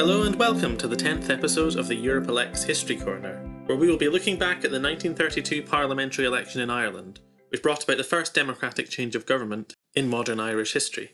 [0.00, 3.36] Hello and welcome to the 10th episode of the Europe Elects History Corner,
[3.66, 7.20] where we will be looking back at the 1932 parliamentary election in Ireland,
[7.50, 11.10] which brought about the first democratic change of government in modern Irish history.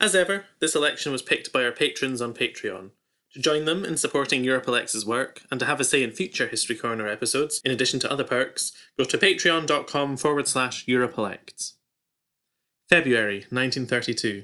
[0.00, 2.90] As ever, this election was picked by our patrons on Patreon.
[3.34, 6.48] To join them in supporting Europe Elects' work and to have a say in future
[6.48, 11.74] History Corner episodes, in addition to other perks, go to patreon.com forward slash Europe Elects.
[12.88, 14.42] February 1932.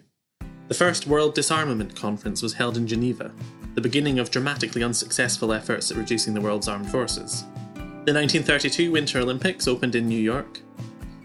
[0.73, 3.31] The first World Disarmament Conference was held in Geneva,
[3.75, 7.43] the beginning of dramatically unsuccessful efforts at reducing the world's armed forces.
[7.75, 10.61] The 1932 Winter Olympics opened in New York.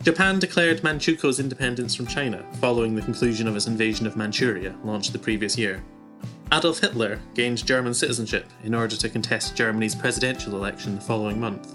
[0.03, 5.13] Japan declared Manchukuo's independence from China following the conclusion of its invasion of Manchuria, launched
[5.13, 5.81] the previous year.
[6.51, 11.73] Adolf Hitler gained German citizenship in order to contest Germany's presidential election the following month.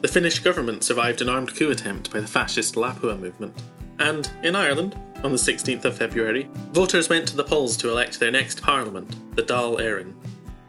[0.00, 3.54] The Finnish government survived an armed coup attempt by the fascist Lapua movement.
[4.00, 8.18] And in Ireland, on the 16th of February, voters went to the polls to elect
[8.18, 10.14] their next parliament, the Dáil Éireann.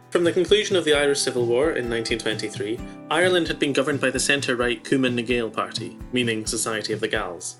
[0.09, 2.77] From the conclusion of the Irish Civil War in 1923,
[3.09, 6.99] Ireland had been governed by the centre right Cumann na nGaedheal party, meaning Society of
[6.99, 7.55] the Gaels.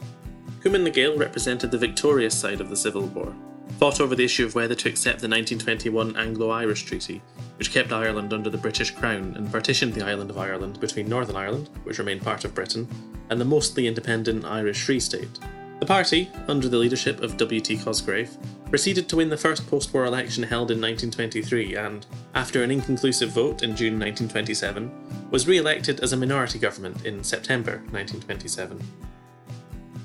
[0.62, 3.34] Cumann na nGaedheal represented the victorious side of the Civil War,
[3.80, 7.22] fought over the issue of whether to accept the 1921 Anglo Irish Treaty,
[7.58, 11.38] which kept Ireland under the British Crown and partitioned the island of Ireland between Northern
[11.38, 12.86] Ireland, which remained part of Britain,
[13.30, 15.40] and the mostly independent Irish Free State.
[15.82, 17.80] The party, under the leadership of W.T.
[17.80, 18.38] Cosgrave,
[18.70, 23.32] proceeded to win the first post war election held in 1923 and, after an inconclusive
[23.32, 24.92] vote in June 1927,
[25.32, 28.80] was re elected as a minority government in September 1927.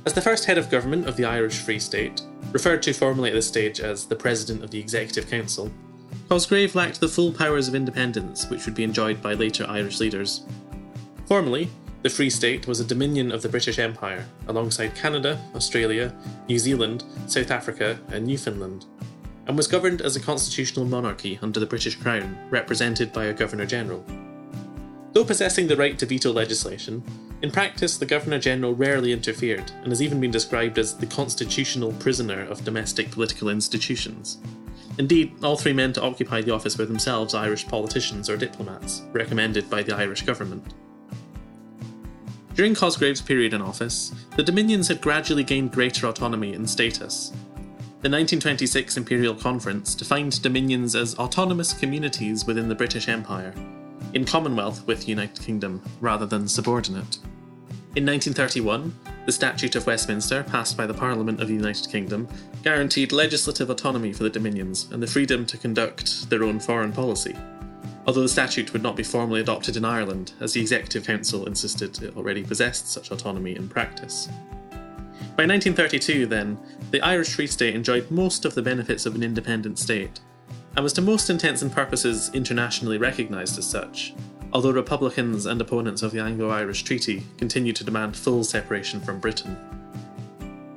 [0.06, 3.34] As the first head of government of the Irish Free State, referred to formally at
[3.34, 5.70] this stage as the President of the Executive Council,
[6.30, 10.40] Cosgrave lacked the full powers of independence which would be enjoyed by later Irish leaders.
[11.26, 11.68] Formally,
[12.06, 16.14] the Free State was a dominion of the British Empire, alongside Canada, Australia,
[16.48, 18.86] New Zealand, South Africa, and Newfoundland,
[19.48, 23.66] and was governed as a constitutional monarchy under the British Crown, represented by a Governor
[23.66, 24.04] General.
[25.14, 27.02] Though possessing the right to veto legislation,
[27.42, 31.92] in practice the Governor General rarely interfered and has even been described as the constitutional
[31.94, 34.38] prisoner of domestic political institutions.
[34.98, 39.68] Indeed, all three men to occupy the office were themselves Irish politicians or diplomats, recommended
[39.68, 40.72] by the Irish government.
[42.56, 47.28] During Cosgrave's period in office, the Dominions had gradually gained greater autonomy and status.
[48.00, 53.52] The 1926 Imperial Conference defined Dominions as autonomous communities within the British Empire,
[54.14, 57.18] in commonwealth with the United Kingdom rather than subordinate.
[57.94, 62.26] In 1931, the Statute of Westminster, passed by the Parliament of the United Kingdom,
[62.62, 67.36] guaranteed legislative autonomy for the Dominions and the freedom to conduct their own foreign policy
[68.06, 72.02] although the statute would not be formally adopted in Ireland, as the Executive Council insisted
[72.02, 74.28] it already possessed such autonomy in practice.
[75.36, 76.58] By 1932, then,
[76.92, 80.20] the Irish Free State enjoyed most of the benefits of an independent state,
[80.76, 84.14] and was to most intents and purposes internationally recognised as such,
[84.52, 89.18] although Republicans and opponents of the Anglo Irish Treaty continued to demand full separation from
[89.18, 89.75] Britain.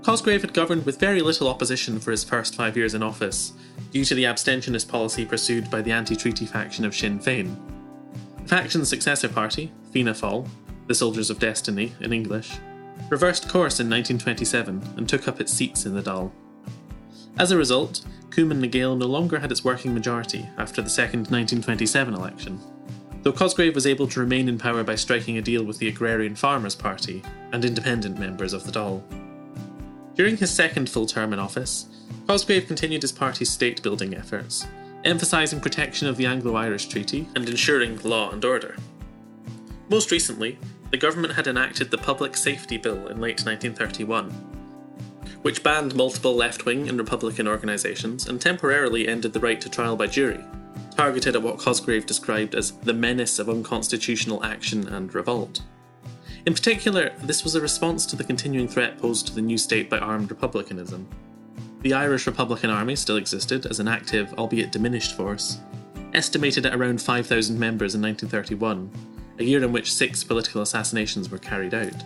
[0.04, 3.54] Cosgrave had governed with very little opposition for his first five years in office,
[3.92, 7.56] due to the abstentionist policy pursued by the anti treaty faction of Sinn Féin.
[8.42, 10.48] The faction's successor party, Fianna Fáil,
[10.88, 12.58] the Soldiers of Destiny in English,
[13.10, 16.32] reversed course in 1927 and took up its seats in the Dáil.
[17.38, 21.28] As a result, Cumann na nGaedheal no longer had its working majority after the second
[21.28, 22.60] 1927 election,
[23.24, 26.36] though Cosgrave was able to remain in power by striking a deal with the Agrarian
[26.36, 27.22] Farmers Party
[27.52, 29.04] and independent members of the Dáil.
[30.20, 31.86] During his second full term in office,
[32.28, 34.68] Cosgrave continued his party's state building efforts,
[35.06, 38.76] emphasising protection of the Anglo Irish Treaty and ensuring law and order.
[39.88, 40.60] Most recently,
[40.92, 44.30] the government had enacted the Public Safety Bill in late 1931,
[45.42, 49.96] which banned multiple left wing and Republican organisations and temporarily ended the right to trial
[49.96, 50.44] by jury,
[50.98, 55.62] targeted at what Cosgrave described as the menace of unconstitutional action and revolt.
[56.50, 59.88] In particular, this was a response to the continuing threat posed to the new state
[59.88, 61.08] by armed republicanism.
[61.84, 65.60] The Irish Republican Army still existed as an active, albeit diminished force,
[66.16, 68.90] estimated at around 5,000 members in 1931,
[69.38, 72.04] a year in which six political assassinations were carried out.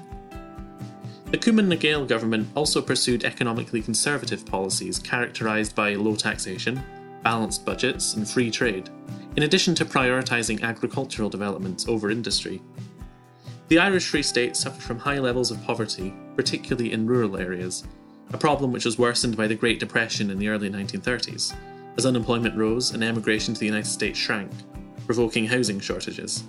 [1.32, 6.84] The Cumann na nGaedheal government also pursued economically conservative policies characterised by low taxation,
[7.24, 8.90] balanced budgets, and free trade,
[9.38, 12.62] in addition to prioritising agricultural developments over industry.
[13.74, 17.84] The Irish Free State suffered from high levels of poverty, particularly in rural areas,
[18.32, 21.56] a problem which was worsened by the Great Depression in the early 1930s,
[21.98, 24.52] as unemployment rose and emigration to the United States shrank,
[25.08, 26.44] provoking housing shortages.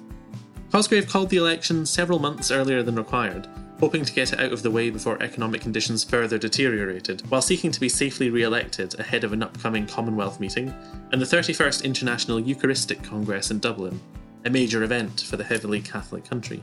[0.71, 3.49] Cosgrave called the election several months earlier than required,
[3.81, 7.73] hoping to get it out of the way before economic conditions further deteriorated, while seeking
[7.73, 10.75] to be safely re elected ahead of an upcoming Commonwealth meeting
[11.11, 13.99] and the 31st International Eucharistic Congress in Dublin,
[14.45, 16.63] a major event for the heavily Catholic country.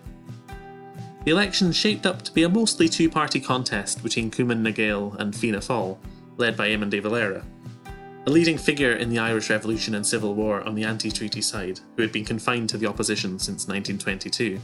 [1.23, 5.19] The election shaped up to be a mostly two party contest between Cumann na nGaedheal
[5.19, 5.99] and Fianna Fáil,
[6.37, 7.43] led by Eamon de Valera,
[8.25, 11.79] a leading figure in the Irish Revolution and Civil War on the anti treaty side,
[11.95, 14.59] who had been confined to the opposition since 1922.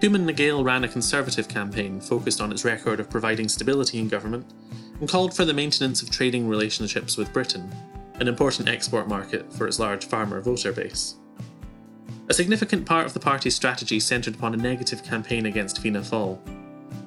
[0.00, 4.08] Cumann na nGaedheal ran a conservative campaign focused on its record of providing stability in
[4.08, 4.54] government
[5.00, 7.70] and called for the maintenance of trading relationships with Britain,
[8.20, 11.16] an important export market for its large farmer voter base.
[12.26, 16.38] A significant part of the party's strategy centred upon a negative campaign against Fianna Fáil.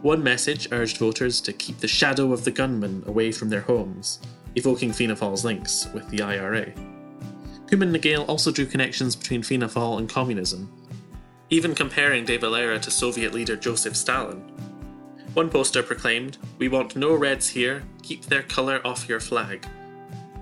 [0.03, 4.19] One message urged voters to keep the shadow of the gunman away from their homes,
[4.53, 6.71] evoking Fianna Fáil's links with the IRA.
[7.67, 10.71] Cumann na nGaedheal also drew connections between Fianna Fáil and communism,
[11.49, 14.41] even comparing De Valera to Soviet leader Joseph Stalin.
[15.33, 19.65] One poster proclaimed, We want no reds here, keep their colour off your flag,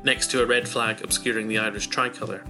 [0.04, 2.44] next to a red flag obscuring the Irish tricolour.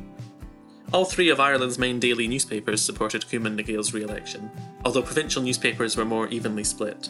[0.96, 4.50] All three of Ireland's main daily newspapers supported Cumann na nGaedheal's re election,
[4.86, 7.10] although provincial newspapers were more evenly split.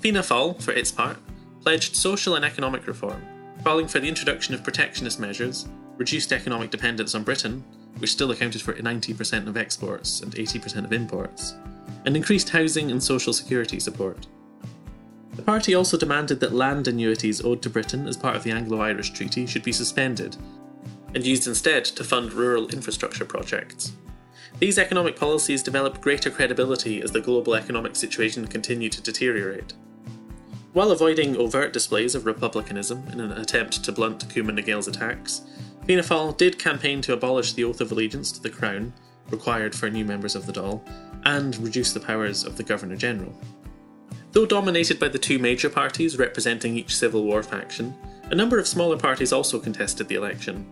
[0.00, 1.16] Fianna Fáil, for its part,
[1.62, 3.24] pledged social and economic reform,
[3.64, 7.64] calling for the introduction of protectionist measures, reduced economic dependence on Britain,
[7.96, 11.54] which still accounted for 90% of exports and 80% of imports,
[12.04, 14.26] and increased housing and social security support.
[15.34, 18.82] The party also demanded that land annuities owed to Britain as part of the Anglo
[18.82, 20.36] Irish Treaty should be suspended
[21.14, 23.92] and used instead to fund rural infrastructure projects.
[24.58, 29.72] These economic policies developed greater credibility as the global economic situation continued to deteriorate.
[30.72, 35.42] While avoiding overt displays of republicanism in an attempt to blunt Cumann na nGaedheal's attacks,
[35.84, 38.92] Fianna Fáil did campaign to abolish the oath of allegiance to the Crown,
[39.30, 40.80] required for new members of the Dáil,
[41.24, 43.34] and reduce the powers of the Governor General.
[44.32, 47.94] Though dominated by the two major parties representing each Civil War faction,
[48.30, 50.64] a number of smaller parties also contested the election.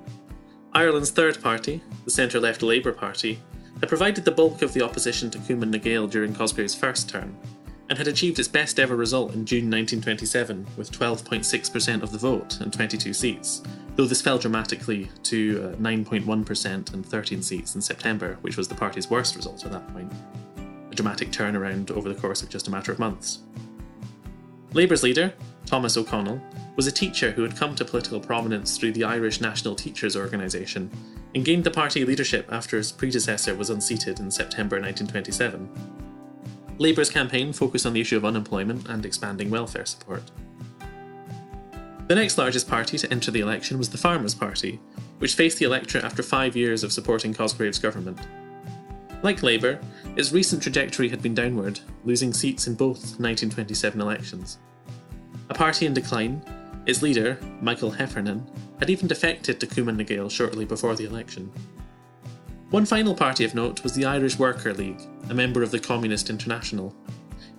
[0.75, 3.41] Ireland's third party, the centre left Labour Party,
[3.81, 7.37] had provided the bulk of the opposition to Cumann na nGaedheal during Cosgrave's first term,
[7.89, 12.61] and had achieved its best ever result in June 1927 with 12.6% of the vote
[12.61, 13.63] and 22 seats,
[13.97, 18.75] though this fell dramatically to uh, 9.1% and 13 seats in September, which was the
[18.75, 20.13] party's worst result at that point.
[20.91, 23.39] A dramatic turnaround over the course of just a matter of months.
[24.75, 25.33] Labour's leader,
[25.69, 26.41] Thomas O'Connell,
[26.77, 30.91] was a teacher who had come to political prominence through the Irish National Teachers Organisation
[31.35, 35.69] and gained the party leadership after his predecessor was unseated in September 1927.
[36.79, 40.23] Labour's campaign focused on the issue of unemployment and expanding welfare support.
[42.07, 44.81] The next largest party to enter the election was the Farmers' Party,
[45.19, 48.19] which faced the electorate after five years of supporting Cosgrave's government.
[49.23, 49.81] Like Labour,
[50.17, 54.59] its recent trajectory had been downward, losing seats in both 1927 elections.
[55.59, 56.41] Party in decline,
[56.87, 61.51] its leader, Michael Heffernan, had even defected to Cumann na nGaedheal shortly before the election.
[62.71, 66.31] One final party of note was the Irish Worker League, a member of the Communist
[66.31, 66.95] International.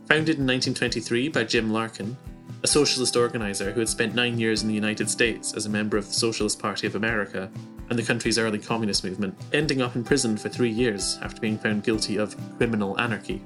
[0.08, 2.16] Founded in 1923 by Jim Larkin,
[2.64, 5.98] a socialist organiser who had spent nine years in the United States as a member
[5.98, 7.52] of the Socialist Party of America
[7.90, 11.58] and the country's early communist movement, ending up in prison for three years after being
[11.58, 13.44] found guilty of criminal anarchy.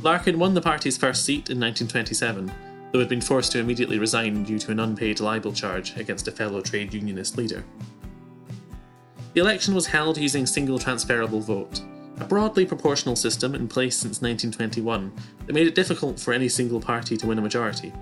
[0.00, 2.50] Larkin won the party's first seat in 1927,
[2.94, 6.30] though had been forced to immediately resign due to an unpaid libel charge against a
[6.30, 7.64] fellow trade unionist leader.
[9.32, 11.82] The election was held using single transferable vote,
[12.20, 15.12] a broadly proportional system in place since 1921
[15.44, 17.92] that made it difficult for any single party to win a majority.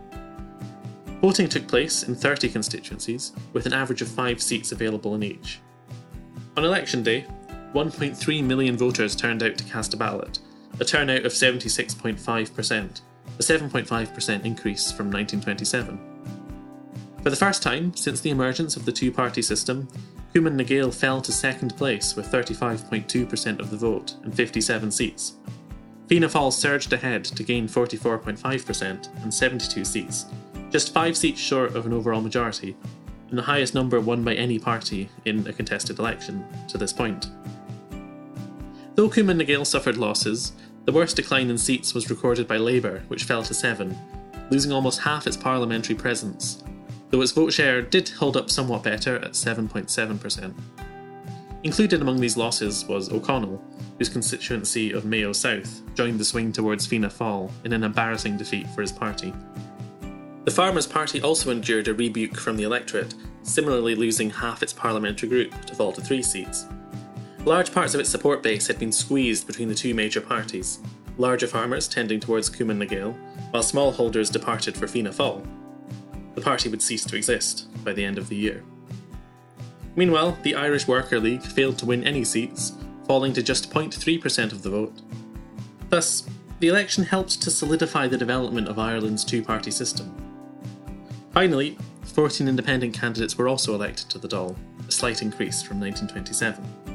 [1.23, 5.61] Voting took place in 30 constituencies, with an average of 5 seats available in each.
[6.59, 7.25] On election day,
[7.73, 10.41] 1.3 million voters turned out to cast a ballot,
[10.81, 13.01] a turnout of 76.5%,
[13.39, 15.99] a 7.5% increase from 1927.
[17.23, 19.89] For the first time since the emergence of the two party system,
[20.33, 25.35] Cumann na nGaedheal fell to second place with 35.2% of the vote and 57 seats.
[26.09, 30.27] Fianna Fáil surged ahead to gain 44.5% and 72 seats,
[30.71, 32.77] just five seats short of an overall majority,
[33.29, 37.31] and the highest number won by any party in a contested election to this point.
[38.95, 40.53] Though Cumann na nGaedheal suffered losses,
[40.85, 43.97] the worst decline in seats was recorded by Labour, which fell to seven,
[44.51, 46.65] losing almost half its parliamentary presence,
[47.11, 50.55] though its vote share did hold up somewhat better at 7.7%.
[51.65, 53.63] Included among these losses was O'Connell,
[53.99, 58.69] whose constituency of Mayo South joined the swing towards Fianna Fáil in an embarrassing defeat
[58.71, 59.33] for his party.
[60.45, 65.29] The Farmers' Party also endured a rebuke from the electorate, similarly losing half its parliamentary
[65.29, 66.67] group to fall to three seats.
[67.45, 70.79] Large parts of its support base had been squeezed between the two major parties.
[71.19, 73.15] larger farmers tending towards Cumann na nGaedheal,
[73.51, 75.47] while smallholders departed for Fianna Fáil.
[76.35, 78.63] The party would cease to exist by the end of the year.
[79.95, 82.73] Meanwhile, the Irish Worker League failed to win any seats,
[83.07, 85.03] falling to just 0.3% of the vote.
[85.91, 86.27] Thus,
[86.61, 90.15] the election helped to solidify the development of Ireland's two party system.
[91.33, 94.57] Finally, 14 independent candidates were also elected to the Dáil,
[94.89, 96.92] a slight increase from 1927.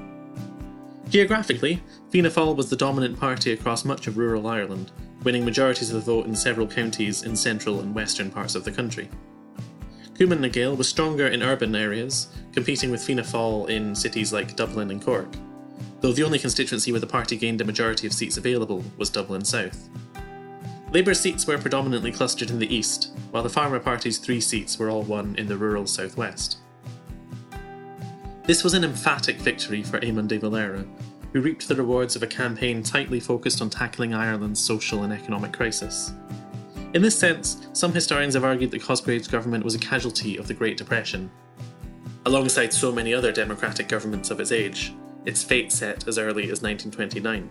[1.10, 4.92] Geographically, Fianna Fáil was the dominant party across much of rural Ireland,
[5.24, 8.72] winning majorities of the vote in several counties in central and western parts of the
[8.72, 9.10] country.
[10.16, 14.56] Cumann na nGaedheal was stronger in urban areas, competing with Fianna Fáil in cities like
[14.58, 15.30] Dublin and Cork,
[16.02, 19.46] though the only constituency where the party gained a majority of seats available was Dublin
[19.46, 19.90] South.
[20.92, 24.90] Labour seats were predominantly clustered in the east, while the Farmer Party's three seats were
[24.90, 26.58] all won in the rural southwest.
[28.48, 30.86] This was an emphatic victory for Eamon de Valera,
[31.34, 35.52] who reaped the rewards of a campaign tightly focused on tackling Ireland's social and economic
[35.52, 36.14] crisis.
[36.94, 40.54] In this sense, some historians have argued that Cosgrave's government was a casualty of the
[40.54, 41.30] Great Depression.
[42.26, 44.94] Alongside so many other democratic governments of its age,
[45.26, 47.50] its fate set as early as 1929.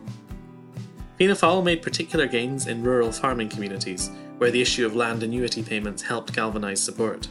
[1.18, 5.62] Fianna Fáil made particular gains in rural farming communities, where the issue of land annuity
[5.62, 7.28] payments helped galvanise support.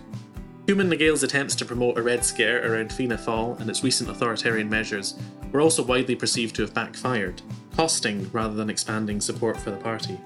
[0.68, 4.68] Cumann na attempts to promote a Red Scare around Fianna Fáil and its recent authoritarian
[4.68, 5.14] measures
[5.52, 7.44] were also widely perceived to have backfired,
[7.76, 10.20] costing rather than expanding support for the party.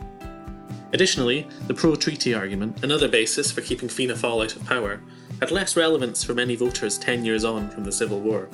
[0.93, 5.01] Additionally, the pro treaty argument, another basis for keeping Fianna Fáil out of power,
[5.41, 8.47] had less relevance for many voters 10 years on from the Civil War.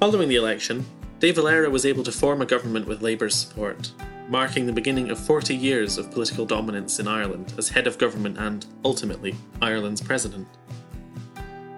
[0.00, 0.84] Following the election,
[1.18, 3.90] De Valera was able to form a government with Labour's support,
[4.28, 8.38] marking the beginning of 40 years of political dominance in Ireland as head of government
[8.38, 10.48] and, ultimately, Ireland's president.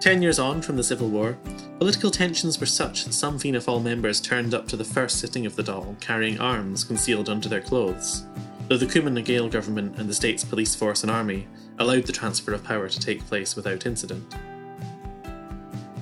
[0.00, 1.37] Ten years on from the Civil War,
[1.78, 5.45] political tensions were such that some Fianna Fáil members turned up to the first sitting
[5.45, 8.25] of the Dáil carrying arms concealed under their clothes,
[8.69, 12.12] though the Cumann na nGaedheal government and the state's police force and army allowed the
[12.12, 14.35] transfer of power to take place without incident.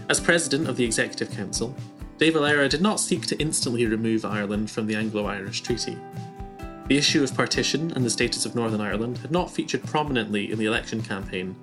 [0.09, 1.75] As president of the Executive Council,
[2.19, 5.99] De Valera did not seek to instantly remove Ireland from the Anglo Irish Treaty.
[6.89, 10.59] The issue of partition and the status of Northern Ireland had not featured prominently in
[10.59, 11.57] the election campaign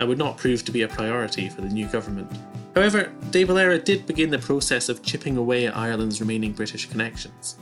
[0.00, 2.30] and would not prove to be a priority for the new government.
[2.74, 7.56] However, De Valera did begin the process of chipping away at Ireland's remaining British connections.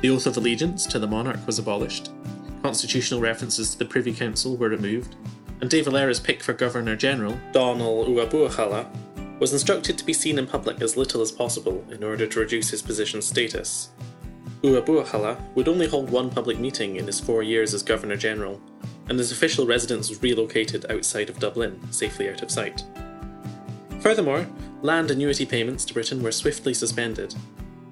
[0.00, 2.10] The oath of allegiance to the monarch was abolished,
[2.62, 5.16] constitutional references to the Privy Council were removed,
[5.60, 8.86] and De Valera's pick for Governor General, Donal Ua Buachalla,
[9.40, 12.70] was instructed to be seen in public as little as possible in order to reduce
[12.70, 13.90] his position's status.
[14.62, 18.60] Ua Buachalla would only hold one public meeting in his four years as Governor General,
[19.08, 22.82] and his official residence was relocated outside of Dublin, safely out of sight.
[24.00, 24.46] Furthermore,
[24.82, 27.34] land annuity payments to Britain were swiftly suspended.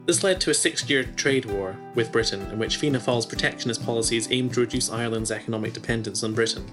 [0.06, 3.84] This led to a six year trade war with Britain, in which Fianna Fáil's protectionist
[3.84, 6.64] policies aimed to reduce Ireland's economic dependence on Britain,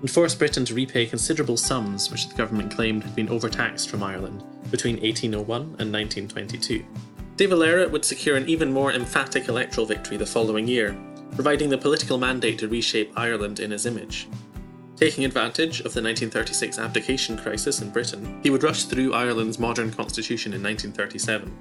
[0.00, 4.02] and forced Britain to repay considerable sums which the government claimed had been overtaxed from
[4.02, 6.84] Ireland between 1801 and 1922.
[7.36, 10.96] De Valera would secure an even more emphatic electoral victory the following year,
[11.32, 14.28] providing the political mandate to reshape Ireland in his image.
[14.94, 19.90] Taking advantage of the 1936 abdication crisis in Britain, he would rush through Ireland's modern
[19.90, 21.52] constitution in 1937,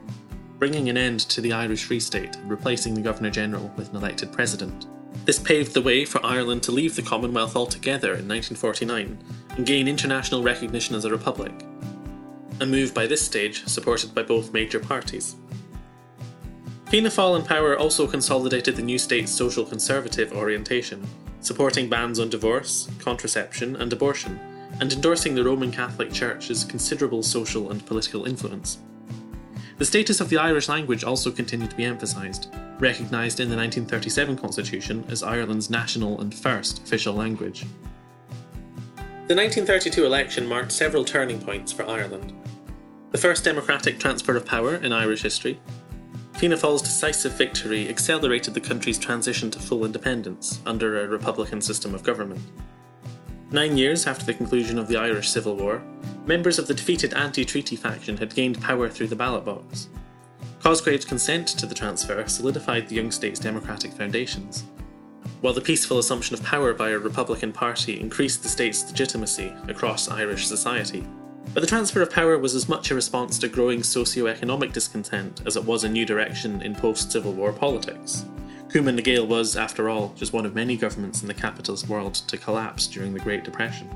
[0.60, 3.96] bringing an end to the Irish Free State and replacing the Governor General with an
[3.96, 4.86] elected president.
[5.26, 9.18] This paved the way for Ireland to leave the Commonwealth altogether in 1949
[9.58, 11.66] and gain international recognition as a republic,
[12.60, 15.36] a move by this stage supported by both major parties.
[16.94, 21.04] Fianna Fáil in power also consolidated the new state's social conservative orientation,
[21.40, 24.40] supporting bans on divorce, contraception, and abortion,
[24.80, 28.78] and endorsing the Roman Catholic Church's considerable social and political influence.
[29.80, 34.38] The status of the Irish language also continued to be emphasised, recognised in the 1937
[34.38, 37.62] Constitution as Ireland's national and first official language.
[39.28, 42.34] The 1932 election marked several turning points for Ireland.
[43.10, 45.60] The first democratic transfer of power in Irish history,
[46.44, 51.96] Fianna Fáil's decisive victory accelerated the country's transition to full independence under a republican system
[51.96, 52.42] of government.
[53.52, 55.82] Nine years after the conclusion of the Irish Civil War,
[56.26, 59.88] members of the defeated anti treaty faction had gained power through the ballot box.
[60.60, 64.66] Cosgrave's consent to the transfer solidified the young state's democratic foundations,
[65.40, 70.10] while the peaceful assumption of power by a Republican Party increased the state's legitimacy across
[70.10, 71.06] Irish society.
[71.54, 75.56] But the transfer of power was as much a response to growing socio-economic discontent as
[75.56, 78.26] it was a new direction in post-Civil War politics.
[78.72, 82.16] Cumann na nGaedheal was, after all, just one of many governments in the capitalist world
[82.16, 83.88] to collapse during the Great Depression.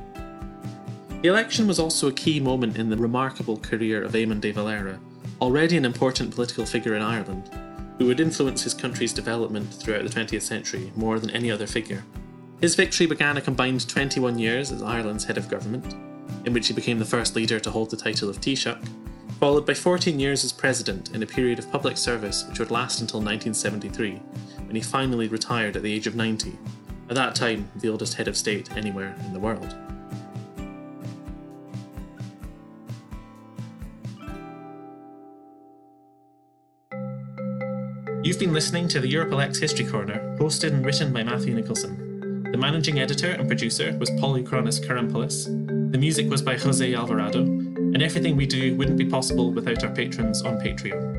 [1.24, 5.00] The election was also a key moment in the remarkable career of Eamon de Valera,
[5.42, 7.50] already an important political figure in Ireland,
[7.98, 12.04] who would influence his country's development throughout the 20th century more than any other figure.
[12.62, 15.96] His victory began a combined 21 years as Ireland's head of government,
[16.48, 18.82] in which he became the first leader to hold the title of Taoiseach,
[19.38, 23.02] followed by 14 years as president in a period of public service which would last
[23.02, 24.22] until 1973,
[24.66, 26.58] when he finally retired at the age of 90,
[27.10, 29.76] at that time the oldest head of state anywhere in the world.
[38.24, 42.44] You've been listening to the Europe Elects History Corner, hosted and written by Matthew Nicholson.
[42.52, 45.77] The managing editor and producer was Polychronis Karampoulos.
[45.90, 49.90] The music was by Jose Alvarado, and everything we do wouldn't be possible without our
[49.90, 51.17] patrons on Patreon.